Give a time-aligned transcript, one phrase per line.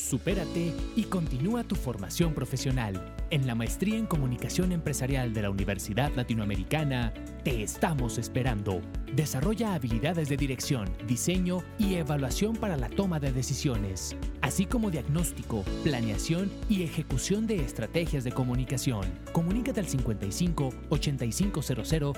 [0.00, 3.14] Supérate y continúa tu formación profesional.
[3.28, 7.12] En la maestría en comunicación empresarial de la Universidad Latinoamericana,
[7.44, 8.80] te estamos esperando.
[9.14, 15.64] Desarrolla habilidades de dirección, diseño y evaluación para la toma de decisiones, así como diagnóstico,
[15.84, 19.02] planeación y ejecución de estrategias de comunicación.
[19.32, 21.70] Comunícate al 55 8500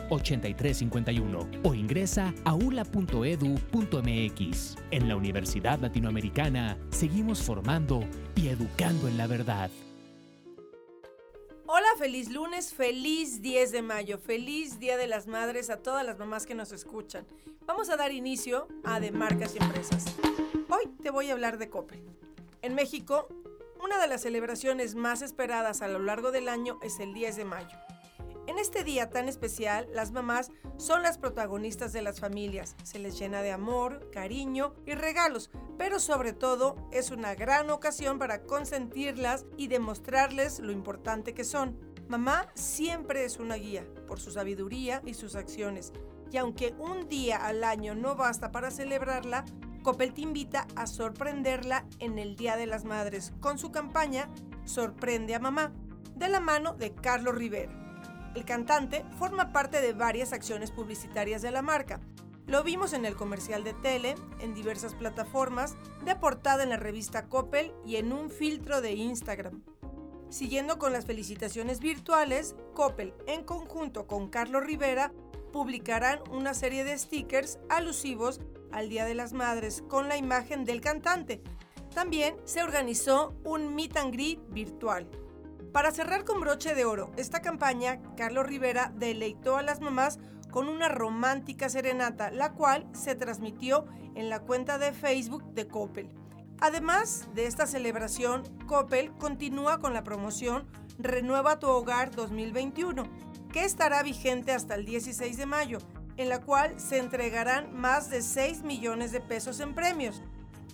[0.09, 3.17] 8351 o ingresa a ula.edu.mx.
[4.91, 7.72] En la Universidad Latinoamericana seguimos formando
[8.35, 9.71] y educando en la verdad.
[11.67, 16.19] Hola, feliz lunes, feliz 10 de mayo, feliz Día de las Madres a todas las
[16.19, 17.27] mamás que nos escuchan.
[17.65, 20.05] Vamos a dar inicio a De Marcas y Empresas.
[20.69, 22.03] Hoy te voy a hablar de Coppel.
[22.61, 23.27] En México,
[23.83, 27.45] una de las celebraciones más esperadas a lo largo del año es el 10 de
[27.47, 27.78] mayo.
[28.48, 32.75] En este día tan especial, las mamás son las protagonistas de las familias.
[32.83, 38.19] Se les llena de amor, cariño y regalos, pero sobre todo es una gran ocasión
[38.19, 41.79] para consentirlas y demostrarles lo importante que son.
[42.09, 45.93] Mamá siempre es una guía por su sabiduría y sus acciones.
[46.33, 49.45] Y aunque un día al año no basta para celebrarla,
[49.84, 54.29] Coppel invita a sorprenderla en el Día de las Madres con su campaña
[54.65, 55.73] Sorprende a Mamá,
[56.17, 57.81] de la mano de Carlos Rivera.
[58.34, 62.00] El cantante forma parte de varias acciones publicitarias de la marca.
[62.47, 67.28] Lo vimos en el comercial de tele, en diversas plataformas, de portada en la revista
[67.28, 69.62] Coppel y en un filtro de Instagram.
[70.28, 75.12] Siguiendo con las felicitaciones virtuales, Coppel, en conjunto con Carlos Rivera,
[75.53, 78.41] publicarán una serie de stickers alusivos
[78.72, 81.42] al Día de las Madres con la imagen del cantante.
[81.94, 85.06] También se organizó un meet and greet virtual.
[85.73, 90.19] Para cerrar con broche de oro esta campaña, Carlos Rivera deleitó a las mamás
[90.50, 96.10] con una romántica serenata, la cual se transmitió en la cuenta de Facebook de Coppel.
[96.60, 100.69] Además de esta celebración, Coppel continúa con la promoción
[100.99, 103.04] Renueva tu Hogar 2021,
[103.50, 105.78] que estará vigente hasta el 16 de mayo,
[106.19, 110.22] en la cual se entregarán más de 6 millones de pesos en premios.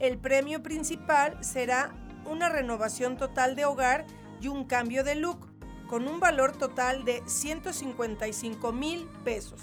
[0.01, 1.95] El premio principal será
[2.27, 4.05] una renovación total de hogar
[4.41, 5.49] y un cambio de look,
[5.87, 9.61] con un valor total de 155 mil pesos.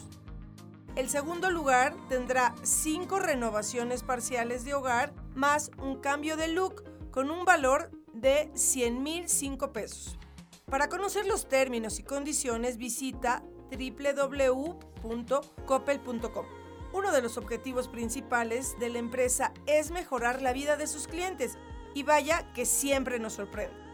[0.96, 7.30] El segundo lugar tendrá cinco renovaciones parciales de hogar más un cambio de look con
[7.30, 10.18] un valor de 100 mil 5 pesos.
[10.66, 16.46] Para conocer los términos y condiciones visita www.coppel.com.
[16.94, 21.58] Uno de los objetivos principales de la empresa es mejorar la vida de sus clientes
[21.94, 23.85] y vaya que siempre nos sorprende.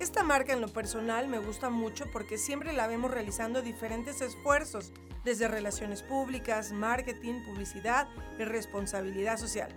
[0.00, 4.94] Esta marca en lo personal me gusta mucho porque siempre la vemos realizando diferentes esfuerzos,
[5.24, 9.68] desde relaciones públicas, marketing, publicidad y responsabilidad social.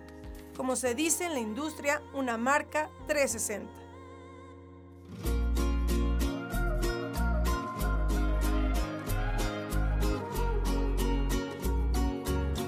[0.56, 3.70] Como se dice en la industria, una marca 360.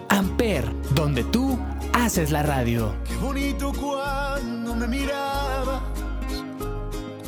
[0.09, 1.57] Amper, donde tú
[1.93, 2.93] haces la radio.
[3.07, 5.94] Qué bonito cuando me miraba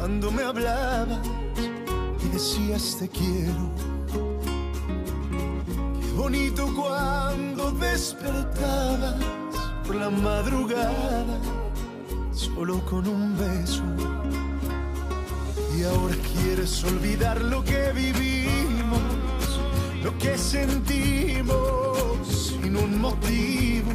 [0.07, 1.19] cuando me hablabas
[2.23, 3.73] y decías te quiero.
[5.99, 9.15] Qué bonito cuando despertabas
[9.85, 11.37] por la madrugada
[12.31, 13.83] solo con un beso.
[15.77, 19.01] Y ahora quieres olvidar lo que vivimos,
[20.03, 23.91] lo que sentimos sin un motivo.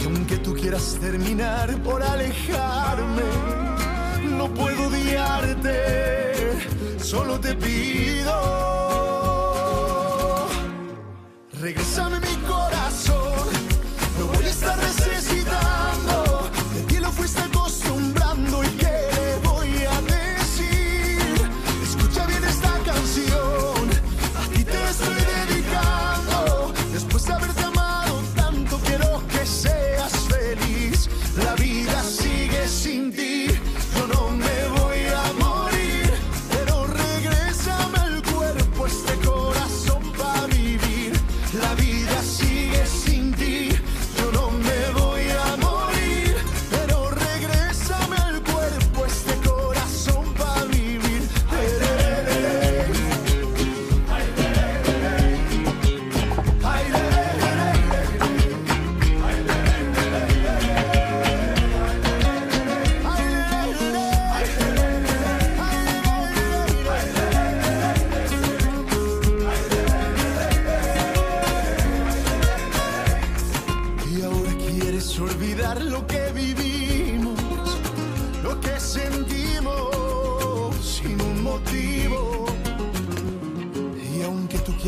[0.00, 3.73] Y aunque tú quieras terminar por alejarme,
[4.34, 6.58] no puedo odiarte,
[6.98, 8.32] solo te pido.
[11.60, 12.63] Regresame mi corazón,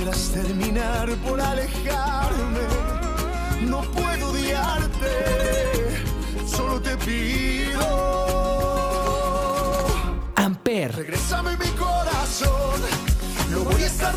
[0.07, 2.61] quieras terminar por alejarme,
[3.63, 5.09] no puedo odiarte,
[6.47, 7.81] solo te pido.
[10.37, 10.95] Amper.
[10.95, 12.81] Regrésame mi corazón,
[13.51, 14.15] lo voy a estar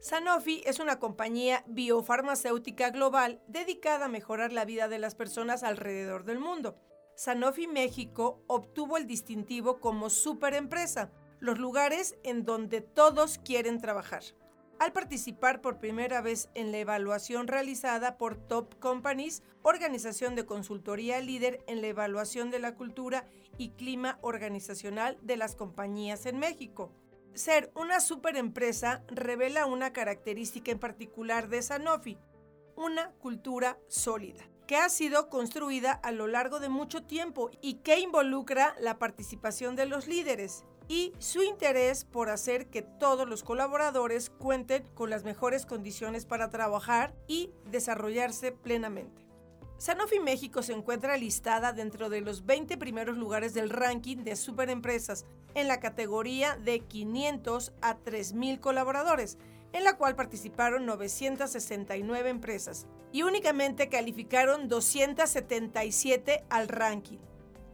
[0.00, 6.24] Sanofi es una compañía biofarmacéutica global dedicada a mejorar la vida de las personas alrededor
[6.24, 6.80] del mundo.
[7.16, 14.22] Sanofi México obtuvo el distintivo como superempresa, los lugares en donde todos quieren trabajar.
[14.78, 21.20] Al participar por primera vez en la evaluación realizada por Top Companies, organización de consultoría
[21.20, 23.26] líder en la evaluación de la cultura
[23.58, 26.90] y clima organizacional de las compañías en México.
[27.34, 32.18] Ser una superempresa revela una característica en particular de Sanofi,
[32.76, 38.00] una cultura sólida, que ha sido construida a lo largo de mucho tiempo y que
[38.00, 44.28] involucra la participación de los líderes y su interés por hacer que todos los colaboradores
[44.28, 49.29] cuenten con las mejores condiciones para trabajar y desarrollarse plenamente.
[49.80, 55.24] Sanofi México se encuentra listada dentro de los 20 primeros lugares del ranking de superempresas
[55.54, 59.38] en la categoría de 500 a 3.000 colaboradores,
[59.72, 67.18] en la cual participaron 969 empresas y únicamente calificaron 277 al ranking.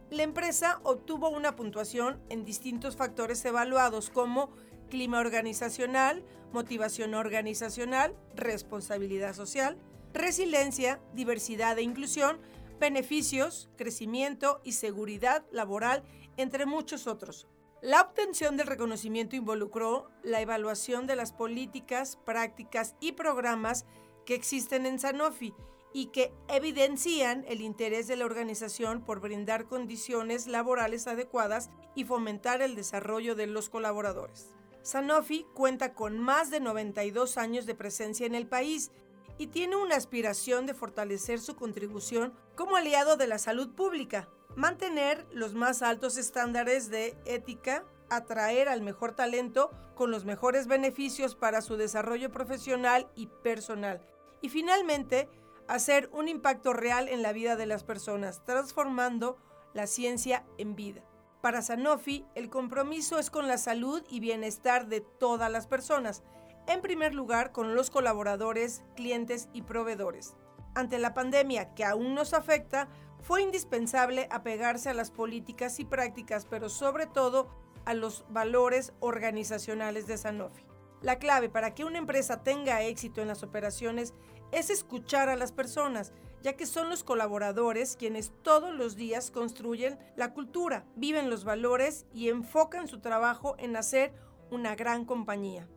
[0.09, 4.49] La empresa obtuvo una puntuación en distintos factores evaluados como
[4.89, 6.23] clima organizacional,
[6.53, 9.77] motivación organizacional, responsabilidad social,
[10.17, 12.39] resiliencia, diversidad e inclusión,
[12.79, 16.03] beneficios, crecimiento y seguridad laboral,
[16.37, 17.47] entre muchos otros.
[17.81, 23.85] La obtención del reconocimiento involucró la evaluación de las políticas, prácticas y programas
[24.25, 25.53] que existen en Sanofi
[25.93, 32.61] y que evidencian el interés de la organización por brindar condiciones laborales adecuadas y fomentar
[32.61, 34.53] el desarrollo de los colaboradores.
[34.81, 38.91] Sanofi cuenta con más de 92 años de presencia en el país
[39.37, 45.25] y tiene una aspiración de fortalecer su contribución como aliado de la salud pública, mantener
[45.31, 51.61] los más altos estándares de ética, atraer al mejor talento con los mejores beneficios para
[51.61, 54.01] su desarrollo profesional y personal,
[54.41, 55.29] y finalmente
[55.67, 59.37] hacer un impacto real en la vida de las personas, transformando
[59.73, 61.03] la ciencia en vida.
[61.41, 66.23] Para Sanofi, el compromiso es con la salud y bienestar de todas las personas,
[66.67, 70.35] en primer lugar con los colaboradores, clientes y proveedores.
[70.75, 72.87] Ante la pandemia que aún nos afecta,
[73.21, 77.49] fue indispensable apegarse a las políticas y prácticas, pero sobre todo
[77.85, 80.63] a los valores organizacionales de Sanofi.
[81.01, 84.13] La clave para que una empresa tenga éxito en las operaciones
[84.51, 89.97] es escuchar a las personas, ya que son los colaboradores quienes todos los días construyen
[90.15, 94.13] la cultura, viven los valores y enfocan su trabajo en hacer
[94.49, 95.67] una gran compañía.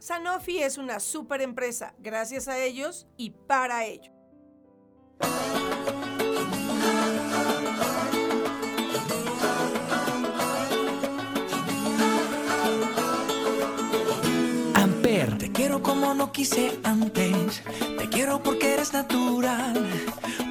[0.00, 4.10] Sanofi es una super empresa, gracias a ellos y para ello.
[14.74, 15.36] Amper.
[15.36, 17.62] Te quiero como no quise antes.
[17.98, 19.86] Te quiero porque eres natural.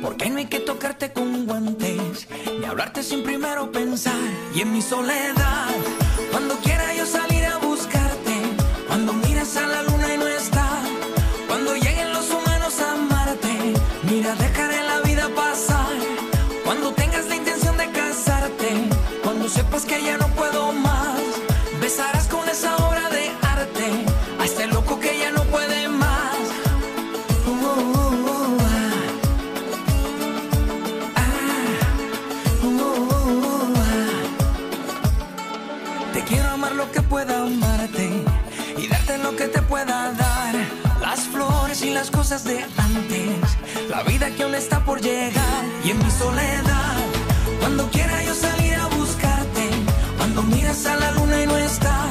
[0.03, 2.27] Porque no hay que tocarte con guantes.
[2.59, 4.13] Ni hablarte sin primero pensar.
[4.53, 5.69] Y en mi soledad,
[6.31, 8.09] cuando quiera yo salir a buscarte.
[8.87, 9.28] Cuando miras
[19.69, 21.21] sepas que ya no puedo más,
[21.79, 23.85] besarás con esa obra de arte
[24.39, 26.37] a este loco que ya no puede más.
[27.45, 28.57] Uh, uh, uh.
[36.13, 38.23] Te quiero amar lo que pueda amarte
[38.77, 40.55] y darte lo que te pueda dar.
[40.99, 43.57] Las flores y las cosas de antes,
[43.89, 46.97] la vida que aún está por llegar y en mi soledad,
[47.59, 48.58] cuando quiera yo salir
[50.43, 52.07] miras a la luna y no está,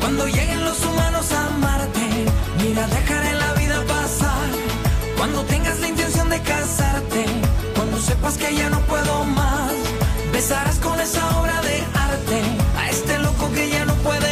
[0.00, 2.26] cuando lleguen los humanos a amarte,
[2.62, 4.48] mira, dejaré la vida pasar,
[5.16, 7.24] cuando tengas la intención de casarte,
[7.76, 9.72] cuando sepas que ya no puedo más,
[10.32, 12.42] besarás con esa obra de arte.
[12.76, 14.31] A este loco que ya no puede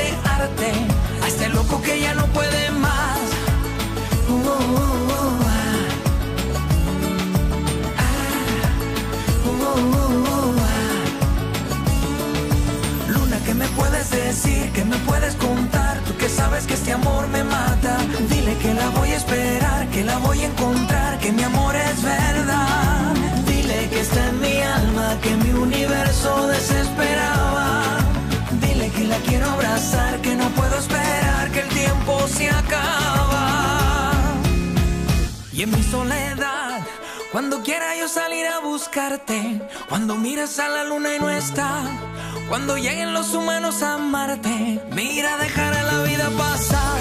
[14.31, 14.71] decir?
[14.71, 15.99] ¿Qué me puedes contar?
[16.05, 17.97] Tú que sabes que este amor me mata.
[18.29, 22.01] Dile que la voy a esperar, que la voy a encontrar, que mi amor es
[22.01, 23.13] verdad.
[23.45, 27.67] Dile que está en mi alma, que mi universo desesperaba.
[28.63, 34.13] Dile que la quiero abrazar, que no puedo esperar, que el tiempo se acaba.
[35.51, 36.79] Y en mi soledad,
[37.33, 41.83] cuando quiera yo salir a buscarte, cuando miras a la luna y no está,
[42.47, 46.99] cuando lleguen los humanos a amarte, mira, dejará la vida pasar.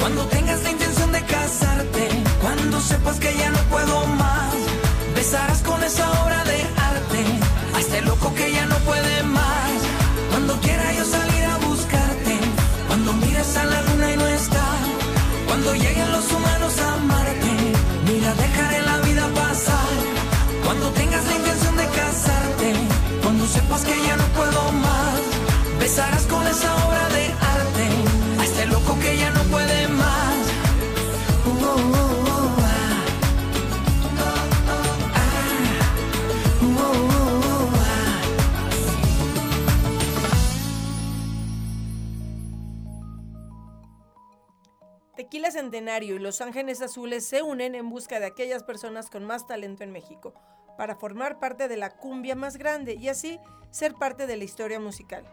[0.00, 2.08] Cuando tengas la intención de casarte,
[2.40, 4.54] cuando sepas que ya no puedo más,
[5.14, 7.24] besarás con esa obra de arte
[7.74, 9.33] a este loco que ya no puede más.
[45.74, 49.82] Centenario y Los Ángeles Azules se unen en busca de aquellas personas con más talento
[49.82, 50.32] en México,
[50.78, 53.40] para formar parte de la cumbia más grande y así
[53.70, 55.24] ser parte de la historia musical.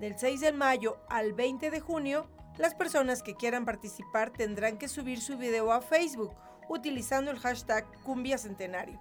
[0.00, 2.26] Del 6 de mayo al 20 de junio,
[2.58, 6.34] las personas que quieran participar tendrán que subir su video a Facebook
[6.68, 9.00] utilizando el hashtag Cumbia Centenario,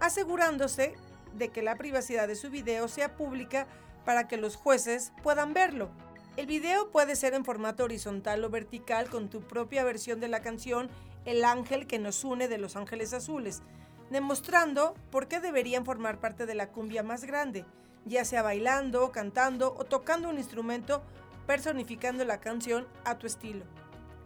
[0.00, 0.96] asegurándose
[1.34, 3.68] de que la privacidad de su video sea pública
[4.04, 5.90] para que los jueces puedan verlo.
[6.36, 10.42] El video puede ser en formato horizontal o vertical con tu propia versión de la
[10.42, 10.90] canción
[11.24, 13.62] El ángel que nos une de Los Ángeles Azules,
[14.10, 17.64] demostrando por qué deberían formar parte de la cumbia más grande,
[18.04, 21.02] ya sea bailando, cantando o tocando un instrumento
[21.46, 23.64] personificando la canción a tu estilo.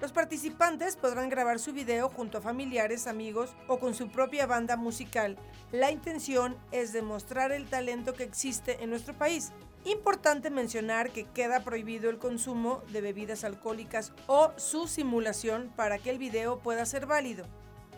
[0.00, 4.77] Los participantes podrán grabar su video junto a familiares, amigos o con su propia banda
[4.77, 5.37] musical.
[5.73, 9.53] La intención es demostrar el talento que existe en nuestro país.
[9.88, 16.11] Importante mencionar que queda prohibido el consumo de bebidas alcohólicas o su simulación para que
[16.11, 17.47] el video pueda ser válido.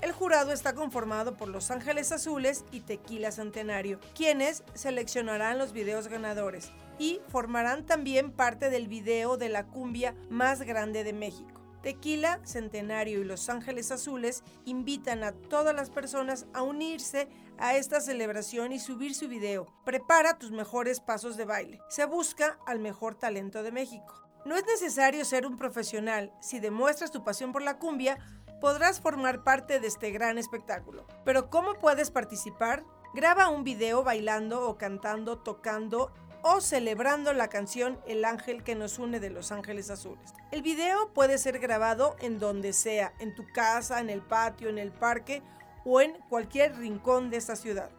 [0.01, 6.07] El jurado está conformado por Los Ángeles Azules y Tequila Centenario, quienes seleccionarán los videos
[6.07, 6.71] ganadores
[7.01, 11.61] y formarán también parte del video de la cumbia más grande de México.
[11.83, 17.27] Tequila, Centenario y Los Ángeles Azules invitan a todas las personas a unirse
[17.61, 19.67] a esta celebración y subir su video.
[19.85, 21.81] Prepara tus mejores pasos de baile.
[21.89, 24.15] Se busca al mejor talento de México.
[24.47, 26.33] No es necesario ser un profesional.
[26.41, 28.19] Si demuestras tu pasión por la cumbia,
[28.61, 31.07] podrás formar parte de este gran espectáculo.
[31.25, 32.83] Pero ¿cómo puedes participar?
[33.15, 36.13] Graba un video bailando o cantando, tocando
[36.43, 40.33] o celebrando la canción El ángel que nos une de Los Ángeles Azules.
[40.51, 44.79] El video puede ser grabado en donde sea, en tu casa, en el patio, en
[44.79, 45.43] el parque
[45.85, 47.91] o en cualquier rincón de esta ciudad.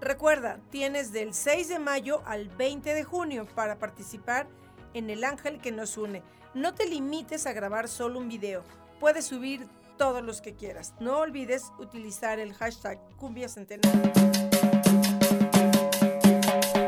[0.00, 4.46] Recuerda, tienes del 6 de mayo al 20 de junio para participar
[4.92, 6.22] en El Ángel que nos une.
[6.52, 8.62] No te limites a grabar solo un video,
[9.00, 10.94] puedes subir todos los que quieras.
[11.00, 14.12] No olvides utilizar el hashtag Cumbia Centenario.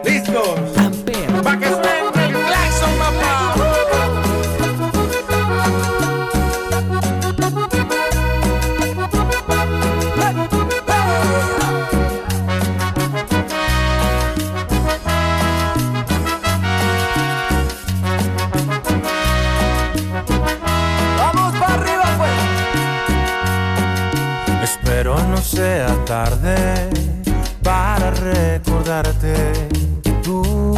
[0.05, 0.79] ¡Listos!
[0.79, 3.56] Amper, ¡Pa' que suene el claxon, papá!
[25.57, 26.55] Sea tarde
[27.63, 29.33] para recordarte
[30.03, 30.77] que tú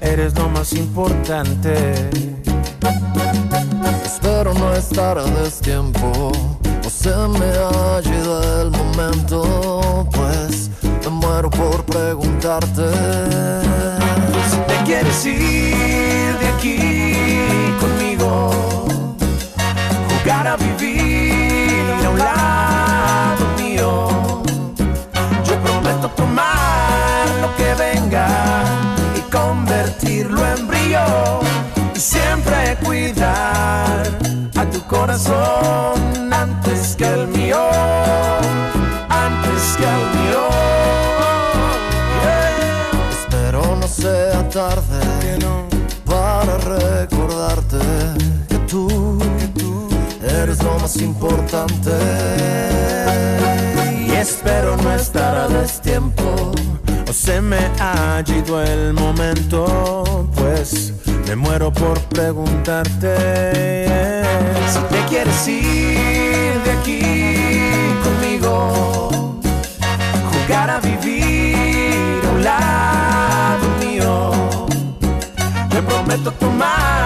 [0.00, 2.10] eres lo más importante.
[4.04, 6.32] Espero no estar a destiempo
[6.84, 10.70] o se me ha ido el momento, pues
[11.04, 12.90] me muero por preguntarte.
[14.50, 16.78] Si te quieres ir de aquí
[17.80, 18.50] conmigo,
[20.08, 21.27] jugar a vivir
[26.18, 28.26] tomar lo que venga
[29.16, 31.40] y convertirlo en brillo
[31.94, 34.02] y siempre cuidar
[34.56, 37.62] a tu corazón antes que el mío,
[39.08, 40.44] antes que el mío.
[42.22, 42.90] Yeah.
[43.20, 45.38] Espero no sea tarde
[46.04, 47.78] para recordarte
[48.48, 49.18] que tú,
[50.20, 51.96] eres lo más importante.
[54.18, 56.52] Espero no estar a destiempo
[57.08, 60.92] o se me ha ido el momento, pues
[61.28, 63.84] me muero por preguntarte
[64.68, 67.00] si te quieres ir de aquí
[68.02, 69.38] conmigo,
[70.32, 74.32] jugar a vivir a un lado mío.
[75.70, 76.97] Te prometo tomar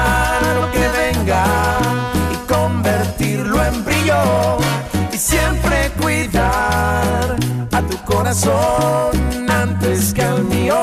[8.32, 10.74] corazón antes que al mío,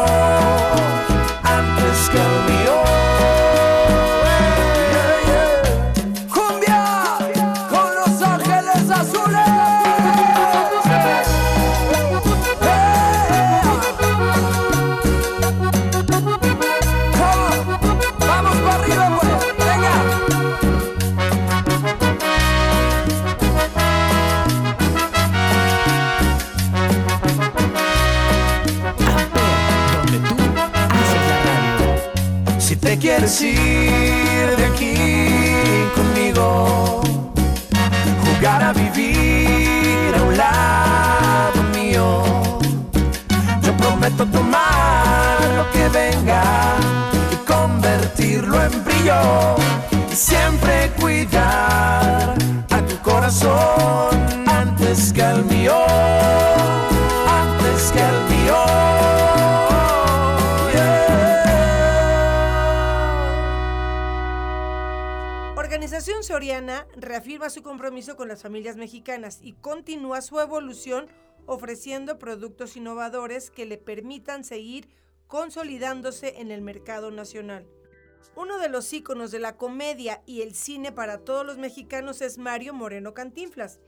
[33.27, 33.48] Si te
[66.29, 71.07] Soriana reafirma su compromiso con las familias mexicanas y continúa su evolución
[71.47, 74.89] ofreciendo productos innovadores que le permitan seguir
[75.25, 77.65] consolidándose en el mercado nacional.
[78.35, 82.37] Uno de los íconos de la comedia y el cine para todos los mexicanos es
[82.37, 83.79] Mario Moreno Cantinflas,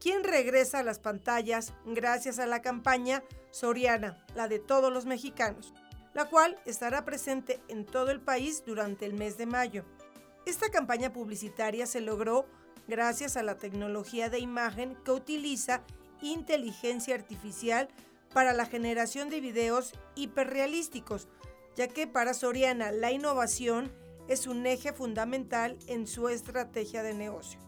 [0.00, 5.74] quien regresa a las pantallas gracias a la campaña Soriana, la de todos los mexicanos,
[6.14, 9.84] la cual estará presente en todo el país durante el mes de mayo.
[10.44, 12.46] Esta campaña publicitaria se logró
[12.88, 15.82] gracias a la tecnología de imagen que utiliza
[16.20, 17.88] inteligencia artificial
[18.34, 21.28] para la generación de videos hiperrealísticos,
[21.76, 23.92] ya que para Soriana la innovación
[24.28, 27.60] es un eje fundamental en su estrategia de negocio.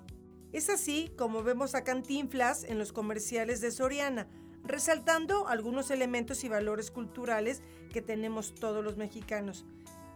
[0.52, 4.28] Es así como vemos a Cantinflas en los comerciales de Soriana,
[4.62, 9.64] resaltando algunos elementos y valores culturales que tenemos todos los mexicanos,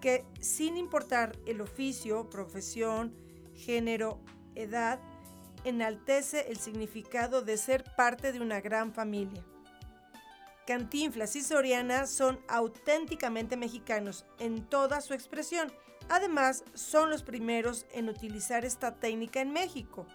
[0.01, 3.15] que sin importar el oficio, profesión,
[3.55, 4.21] género,
[4.55, 5.01] edad,
[5.65, 9.45] enaltece el significado de ser parte de una gran familia.
[10.67, 15.73] Cantinflas y Soriana son auténticamente mexicanos en toda su expresión.
[16.11, 20.07] Además, son los primeros en utilizar esta técnica en México,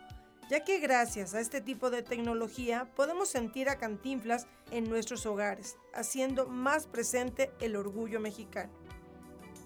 [0.50, 5.76] ya que gracias a este tipo de tecnología podemos sentir a Cantinflas en nuestros hogares,
[5.94, 8.83] haciendo más presente el orgullo mexicano.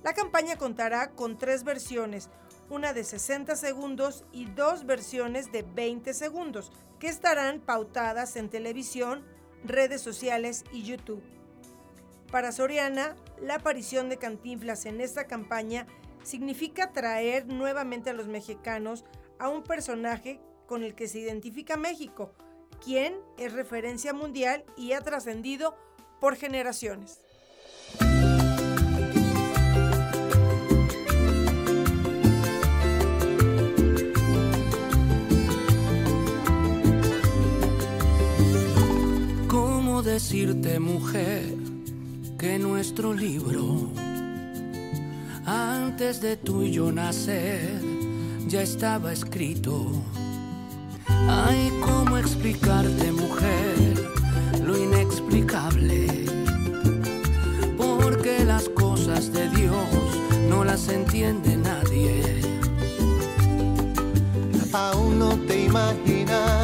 [0.07, 2.29] La campaña contará con tres versiones,
[2.69, 9.25] una de 60 segundos y dos versiones de 20 segundos, que estarán pautadas en televisión,
[9.65, 11.21] redes sociales y YouTube.
[12.31, 15.87] Para Soriana, la aparición de Cantinflas en esta campaña
[16.23, 19.03] significa traer nuevamente a los mexicanos
[19.39, 22.31] a un personaje con el que se identifica México,
[22.81, 25.75] quien es referencia mundial y ha trascendido
[26.21, 27.19] por generaciones.
[40.17, 41.43] Decirte, mujer,
[42.39, 43.91] que nuestro libro,
[45.45, 47.79] antes de tú y yo nacer,
[48.47, 49.91] ya estaba escrito?
[51.29, 53.77] Ay, ¿cómo explicarte, mujer,
[54.65, 56.07] lo inexplicable?
[57.77, 59.87] Porque las cosas de Dios
[60.49, 62.41] no las entiende nadie.
[64.73, 66.56] Aún no te imaginaba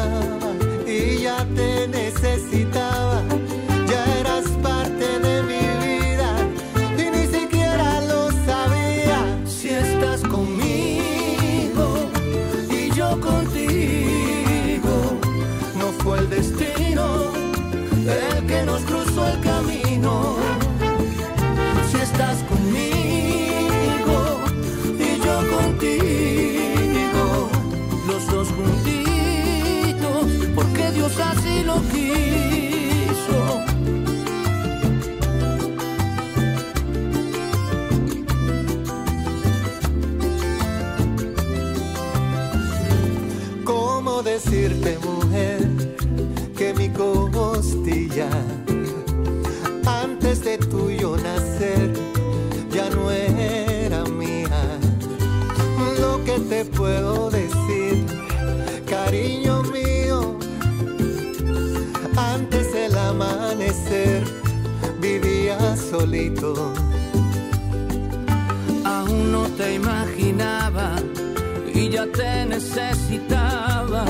[44.34, 45.60] decirte, mujer,
[46.56, 48.28] que mi costilla,
[49.86, 51.92] antes de tuyo nacer,
[52.68, 54.60] ya no era mía?
[56.00, 58.06] Lo que te puedo decir,
[58.88, 60.36] cariño mío,
[62.16, 64.24] antes del amanecer,
[65.00, 66.72] vivía solito.
[68.84, 70.96] Aún no te imaginaba
[71.94, 74.04] ya te necesitaba.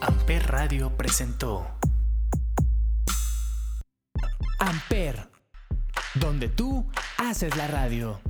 [0.00, 1.66] Amper Radio presentó
[4.58, 5.30] Amper,
[6.14, 8.20] donde tú haces la radio.